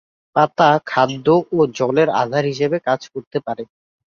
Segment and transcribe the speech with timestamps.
[0.35, 3.63] পাতা খাদ্য এবং জলের আধার হিসেবেও কাজ করতে পারে।